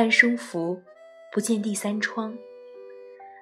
[0.00, 0.82] 半生浮，
[1.30, 2.34] 不见第三窗。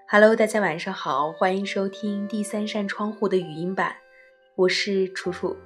[0.08, 3.94] Hello，大家晚上好，欢迎收听第三扇窗户的语音版，
[4.56, 5.56] 我是楚楚。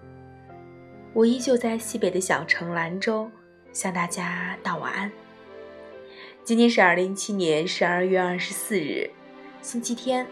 [1.15, 3.31] 我依旧在西北的小城兰州，
[3.73, 5.11] 向大家道晚安。
[6.45, 9.09] 今天是二零一七年十二月二十四日，
[9.63, 10.27] 星期天。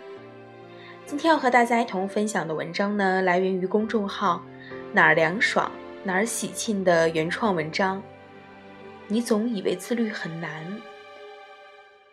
[1.07, 4.45] 今天要和大家一同分享的文章呢，来源于公众号
[4.93, 5.73] “哪儿凉爽
[6.05, 8.03] 哪儿喜庆”的原创文章。
[9.13, 10.65] 你总以为自律很难，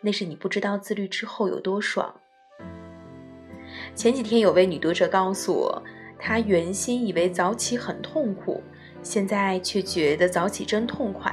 [0.00, 2.12] 那是你不知道自律之后有多爽。
[3.94, 5.80] 前几天有位女读者告诉我，
[6.18, 8.60] 她原先以为早起很痛苦，
[9.00, 11.32] 现在却觉得早起真痛快。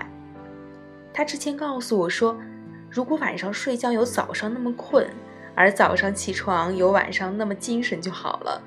[1.11, 2.37] 她之前告诉我说，
[2.87, 5.09] 如果晚上睡觉有早上那么困，
[5.55, 8.61] 而早上起床有晚上那么精神就好了。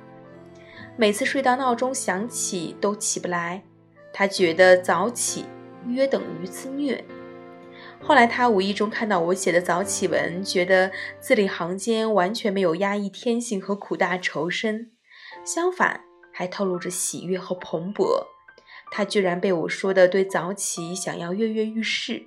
[0.97, 3.62] 每次睡到闹钟响起都起不来，
[4.12, 5.45] 她觉得早起。
[5.87, 7.05] 约等于自虐。
[8.01, 14.93] 后来他无意中看到我写的早起文，觉得字里行间完全没有压抑天性和苦大仇深，
[15.45, 18.27] 相反还透露着喜悦和蓬勃。
[18.91, 22.23] 他居然被我说的对早起想要跃跃欲试。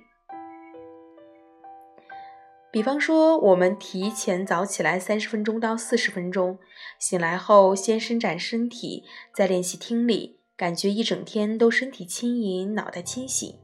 [2.70, 6.58] 比方说，我们提前早起来三十分钟到四十分钟，
[6.98, 10.41] 醒来后先伸展身体，再练习听力。
[10.62, 13.58] 感觉一整天都身体轻盈，脑袋清醒。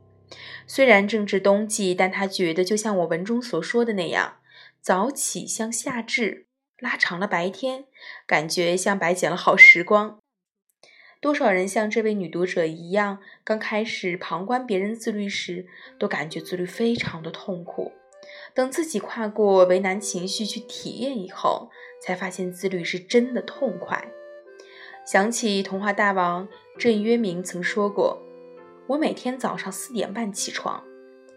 [0.66, 4.38] 虽然正值冬季，但他觉得就像我文中所说的那样，
[4.80, 6.48] 早起像夏至，
[6.80, 7.84] 拉长了白天，
[8.27, 10.18] 感觉像白捡了好时光。
[11.20, 15.68] 多少人像这位女读者一样，刚开始旁观别人自律时，
[16.00, 17.92] 都感觉自律非常的痛苦。
[18.52, 21.70] 等自己跨过为难情绪去体验以后，
[22.02, 24.05] 才发现自律是真的痛快。
[25.11, 26.46] 想起童话大王
[26.77, 28.23] 郑渊明曾说过
[28.86, 30.85] ：“我每天早上四点半起床，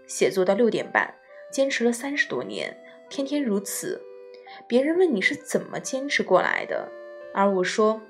[0.05, 1.15] 写作到六点半，
[1.49, 2.77] 坚持了三十多年，
[3.09, 4.01] 天天如此。”
[4.67, 6.85] 别人问你是怎么坚持过来的，
[7.33, 8.01] 而我说：“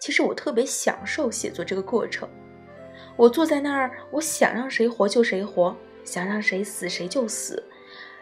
[0.00, 2.28] 其实我特别享受写作这个过程。
[3.14, 7.62] 我坐在那儿，我想让谁活就谁活，想让谁死谁就死，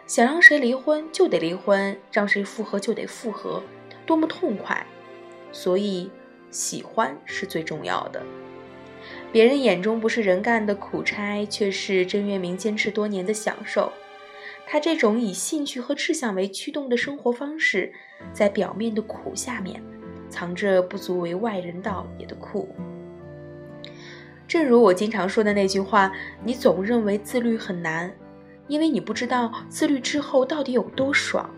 [0.05, 3.63] 想让谁离婚就得离婚，让谁复合就得复合，
[4.05, 4.85] 多么痛快！
[5.51, 6.11] 所以。”
[6.53, 8.21] 喜欢是最重要的。
[9.31, 13.91] 别人眼中不是人干的苦差，却是郑月明坚持多年的享受。
[14.65, 17.91] 他这种以兴趣和志向为驱动的生活方式，
[18.31, 19.83] 在表面的苦下面，
[20.29, 22.73] 藏着不足为外人道也的苦。
[24.47, 26.13] 正如我经常说的那句话
[26.45, 28.15] ：“你总认为自律很难，
[28.67, 31.49] 因为你不知道自律之后到底有多爽。”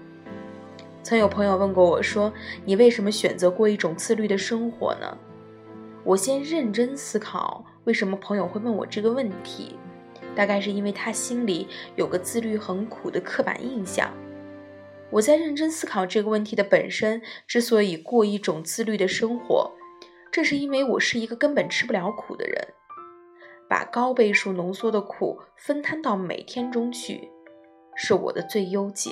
[1.06, 2.34] 曾有朋友问过我，说
[2.66, 5.16] ：“你为什么选择过一种自律的生活呢？”
[6.04, 9.78] 我先认真思考，为什么朋友会问我这个问题？
[10.36, 14.12] 大概是因为他心里有个自律很苦的刻板印象。
[15.12, 19.72] 我在认真思考这个问题的本身，之所以过一种自律的生活，
[20.32, 22.68] 正是因为我是一个根本吃不了苦的人，
[23.70, 27.30] 把高倍数浓缩的苦分摊到每天中去，
[27.96, 29.12] 是我的最优解。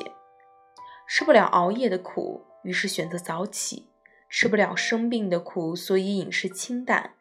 [1.16, 3.84] 吃不了熬夜的苦，于是选择早起；
[4.32, 7.12] 吃不了生病的苦，所以饮食清淡；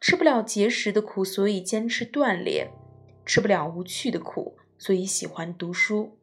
[0.00, 2.68] 吃不了节食的苦，所以坚持锻炼；
[3.26, 6.16] 吃不了无趣的苦，所以喜欢读书。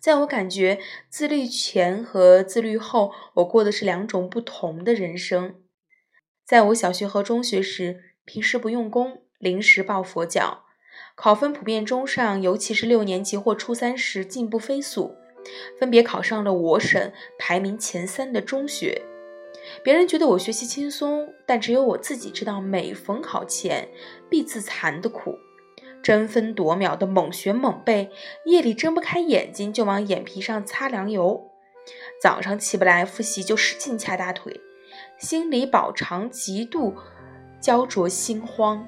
[0.00, 5.62] 在我感觉，自律前和自律后，我过的是两种不同的人生。
[6.44, 10.64] 在我小学和中学时，平时不用功，临时抱佛脚，
[11.14, 15.14] 考分普遍中上，尤其是六年级或初三时，进步飞速。
[15.78, 19.02] 分别考上了我省排名前三的中学，
[19.82, 23.88] 别人觉得我学习轻松，但只有我自己知道，每逢考前
[24.28, 25.38] 必自残的苦，
[26.02, 28.10] 争分夺秒的猛学猛背，
[28.44, 31.50] 夜里睁不开眼睛就往眼皮上擦凉油，
[32.20, 34.60] 早上起不来复习就使劲掐大腿，
[35.18, 36.94] 心里饱尝极度
[37.60, 38.86] 焦灼心慌，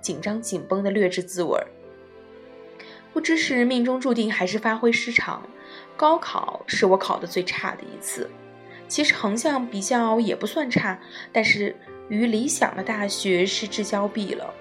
[0.00, 1.66] 紧张紧绷的劣质滋味儿。
[3.12, 5.48] 不知是命中注定还是发挥失常。
[5.96, 8.30] 高考是我考的最差的一次，
[8.86, 11.00] 其实横向比较也不算差，
[11.32, 11.74] 但是
[12.08, 14.52] 与理想的大学失之交臂了。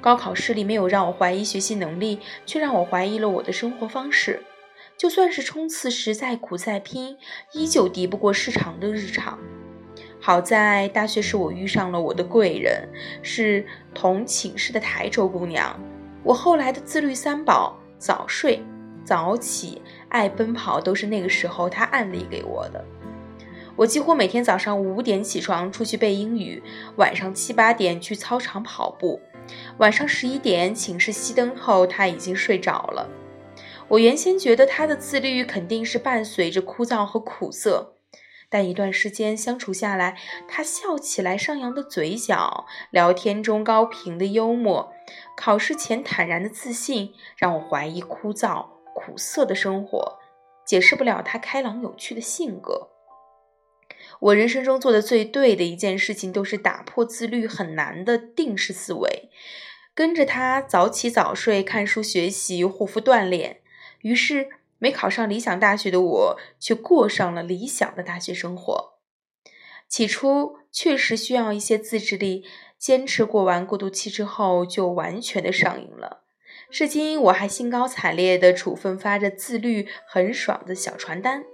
[0.00, 4.42] 高考失利没有让我怀疑学习能力，却让我怀疑了我的生活方式。
[4.96, 7.16] 就算是冲刺时再苦再拼，
[7.52, 9.38] 依旧敌不过失常的日常。
[10.20, 12.88] 好在大学时我遇上了我的贵人，
[13.22, 15.78] 是同寝室的台州姑娘。
[16.22, 18.62] 我后来的自律三宝：早睡、
[19.04, 19.82] 早起。
[20.08, 22.84] 爱奔跑都是那个时候他案例给我的。
[23.76, 26.62] 我几乎每天早上五点起床出去背英语，
[26.96, 29.20] 晚上七八点去操场跑步，
[29.78, 33.10] 晚上十一点寝室熄灯后他已经睡着了。
[33.88, 37.96] 我原先觉得他的自律肯定是伴随着枯燥和苦涩，
[38.48, 40.16] 但一段时间相处下来，
[40.46, 44.92] 他笑起来上扬的嘴角，聊天中高频的幽默，
[45.36, 48.66] 考试前坦然的自信，让我怀疑枯燥
[49.04, 50.18] 苦涩的生活
[50.64, 52.88] 解释不了他开朗有趣的性格。
[54.20, 59.28] 我人生中做的最对的一件事情，都是打破自律很难的定式思维，
[59.94, 63.60] 跟着他早起早睡、看书学习、护肤锻炼。
[64.00, 64.48] 于是，
[64.78, 68.94] 没考上理想大学的我，却过上了理想的大学生活。
[69.88, 72.44] 起初确实需要一些自制力，
[72.78, 76.23] 坚持过完过渡期之后，就完全的上瘾了。
[76.70, 81.44] 至今，我还兴高采烈地处分发着“自律很爽”的小传单。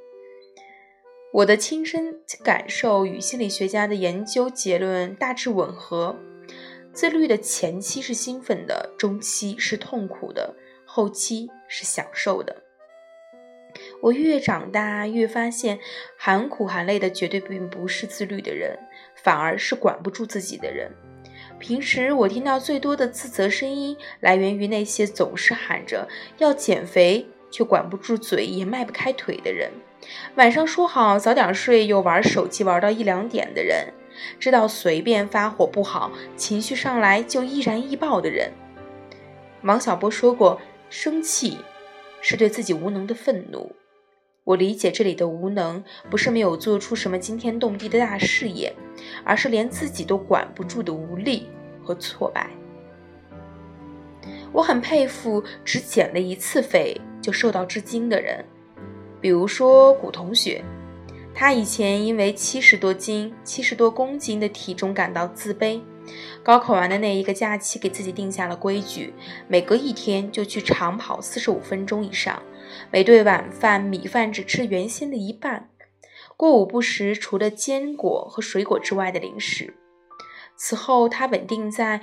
[1.33, 6.17] 我的亲身感受与心理学家的研究结论大致吻合：
[6.93, 10.57] 自律的前期是兴奋的，中期是痛苦的。
[10.85, 12.65] 后期是享受的。
[14.03, 15.79] 我越长大，越发现
[16.19, 18.77] 含苦含累的绝对并不是自律的人，
[19.15, 20.91] 反而是管不住自己的人。
[21.61, 26.09] 平时我听到最多的自责声音，来源于那些总是喊着
[26.39, 29.71] 要减肥却管不住嘴也迈不开腿的人；
[30.37, 33.93] 晚上说好早点睡又玩手机玩到一两点的人；
[34.41, 38.51] 知道随便发火不好，情绪上来就易燃易爆的人。
[39.63, 40.61] 王小波说过。
[40.93, 41.57] 生气
[42.21, 43.71] 是对自己无能的愤怒。
[44.45, 48.75] 我理解这里的无能，不是没有做出什么惊天动地的大事业，
[49.23, 51.49] 而是连自己都管不住的无力
[51.83, 52.49] 和挫败。
[54.53, 58.45] 我很佩服只减了一次肥就瘦到至今的人，
[59.21, 60.65] 比如说古同学，
[61.35, 65.81] 他以前因为七十多斤、七十多公斤的体重感到自卑。
[66.43, 69.13] 高考完的那一个假期，给自己定下了规矩，
[69.47, 72.43] 每隔一天就去长跑四十五分钟以上，
[72.91, 75.71] 每顿晚饭米饭只吃原先的一半，
[76.37, 79.75] 过午不食除了坚果和水果之外的零食。
[80.57, 82.01] 此后，他稳定在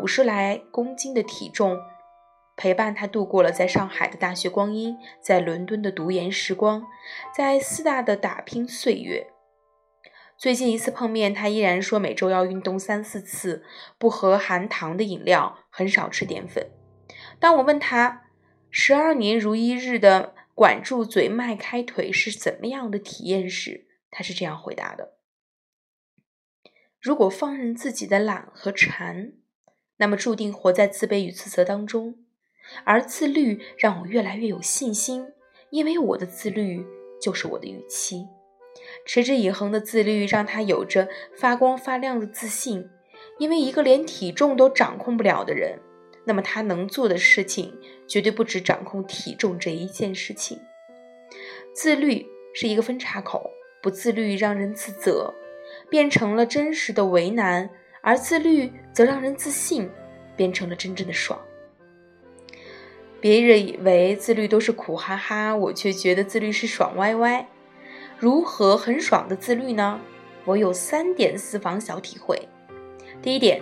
[0.00, 1.78] 五十来公斤的体重，
[2.56, 6.86] 陪伴他度过了在上海的大学光阴，在伦敦的读研时光，
[7.34, 9.28] 在四大的打拼岁月。
[10.36, 13.62] 最近一次碰面，他依然说每周要运动三四次，
[13.98, 16.66] 不喝含糖的饮料，很少吃淀粉。
[17.38, 18.22] 当我问他
[18.70, 25.14] 十二年如一日的管住嘴、迈开腿是怎么样的体验时，他是这样回答的
[27.00, 29.32] ：“如果放任自己的懒和馋，
[29.96, 32.14] 那么注定活在自卑与自责当中；
[32.84, 35.32] 而自律让我越来越有信心，
[35.70, 36.86] 因为我的自律
[37.20, 38.28] 就是我的预期。”
[39.04, 42.88] 持之以恒的自律让他有着发光发亮的自信，
[43.38, 45.80] 因为一个连体重都掌控不了的人，
[46.30, 50.60] 那么他能做的事情绝对不止掌控体重这一件事情。
[51.74, 52.24] 自律
[52.54, 53.50] 是一个分岔口，
[53.82, 55.34] 不自律让人自责，
[55.88, 57.68] 变成了真实的为难；
[58.00, 59.90] 而自律则让人自信，
[60.36, 61.36] 变成了真正的爽。
[63.20, 67.44] 别人以为自律都是苦哈哈，我却觉得自律是爽歪歪。
[68.16, 70.00] 如何很爽的自律呢？
[70.44, 72.48] 我有三点私房小体会。
[73.20, 73.60] 第一点，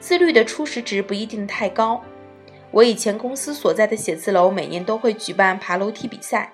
[0.00, 2.02] 自律的初始值不一定太高。
[2.72, 6.52] 我以前公司所在的写字楼每年都会举办爬楼梯比赛。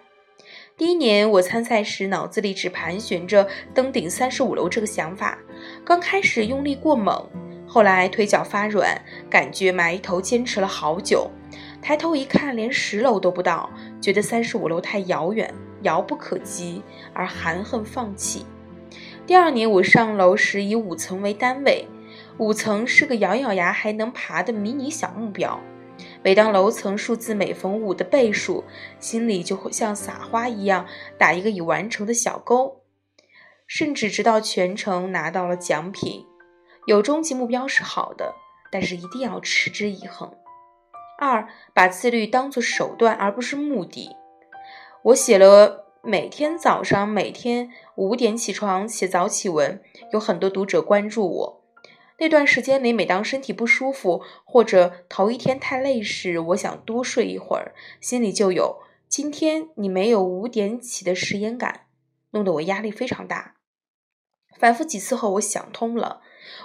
[0.76, 5.38] 第一年我参赛时，脑子里只盘旋着登顶三十五楼这个想法。
[5.84, 7.24] 刚开始用力过猛，
[7.66, 9.00] 后来腿脚发软，
[9.30, 11.30] 感觉埋头坚持了好久。
[11.80, 15.54] 抬头一看，连十楼都不到，觉得三十五楼太遥远。
[15.82, 18.44] 遥不可及，而含恨放弃。
[19.26, 21.86] 第二年我上楼时以五层为单位，
[22.38, 25.58] 五层是个咬咬牙还能爬的迷你小目标。
[26.22, 28.64] 每当楼层数字每逢五的倍数，
[29.00, 32.82] 心里就会像撒花一样打一个已完成的小勾。
[33.66, 36.26] 甚至直到全程拿到了奖品，
[36.86, 38.34] 有终极目标是好的，
[38.70, 40.30] 但是一定要持之以恒。
[41.18, 44.14] 二，把自律当作手段而不是目的。
[45.04, 51.62] 我写了每天早上每天五点起床写早起文，有很多读者关注我。
[52.18, 61.87] 那段时间里，每当身体不舒服或者头一天太累时，我想多睡一会儿，心里就有今天你没有五点起的食言感，
[62.30, 63.56] 弄得我压力非常大。
[64.58, 66.23] 反复几次后，我想通了，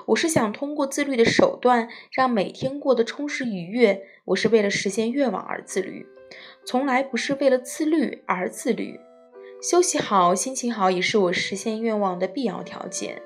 [0.07, 6.07] 我是想通过自律的手段让每天过得充实愉悦，我是为了实现愿望而自律。
[6.65, 8.97] 从来不是为了自律而自律，
[9.61, 13.21] 休息好、心情好也是我实现愿望的必要条件。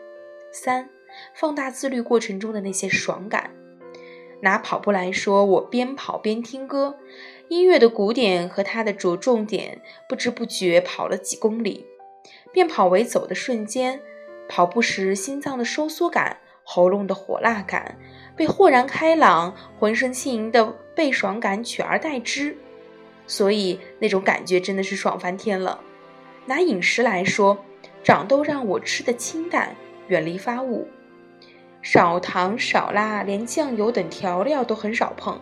[0.51, 0.89] 三、
[1.33, 3.51] 放大自律过程中的那些爽感。
[4.41, 6.97] 拿跑步来说，我边跑边听歌，
[7.47, 11.85] 音乐的鼓点和它的着重点，不知不觉跑了几公里。
[12.51, 13.99] 变跑为走的瞬间，
[14.47, 17.97] 跑步时心脏的收缩感、喉咙的火辣感，
[18.35, 22.55] 被豁然开朗、浑身轻盈的倍爽感取而代之。
[23.27, 25.79] 所以那种感觉真的是爽翻天了。
[26.45, 27.57] 拿饮食来说，
[28.03, 29.75] 长痘让我吃的清淡，
[30.07, 30.87] 远离发物。
[31.85, 35.39] 少糖少辣，连酱油等调料都很少碰。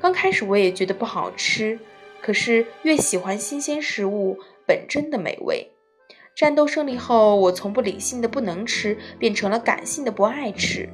[0.00, 1.78] 刚开始我也觉得不好吃，
[2.22, 5.70] 可是越喜欢新鲜食物，本真的美味。
[6.34, 10.88] 战斗胜利后，我从不理性的不能吃，变成了感性的不爱吃。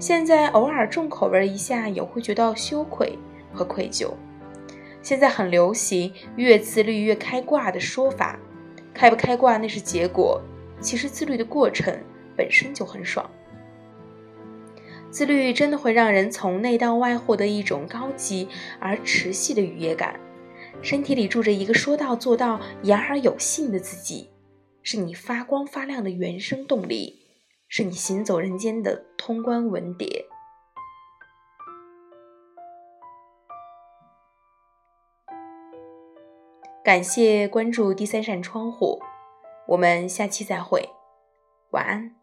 [0.00, 3.16] 现在偶尔重口味一下，也会觉得羞愧
[3.54, 4.12] 和愧疚。
[5.02, 8.36] 现在很流行“越自律越开挂”的说法，
[8.92, 10.42] 开不开挂那是结果，
[10.80, 11.96] 其实自律的过程
[12.36, 13.24] 本身就很爽。
[15.10, 18.48] 自律真的会让人从内到外获得一种高级
[18.78, 20.20] 而持续的愉悦感，
[20.82, 24.28] 身体里住着一个说到做到、言而有信的自己，
[24.82, 27.18] 是你发光发亮的原生动力，
[27.66, 30.26] 是你行走人间的通关文牒。
[36.84, 39.00] 感谢关注第三扇窗户，
[39.68, 40.90] 我们下期再会，
[41.70, 42.15] 晚安。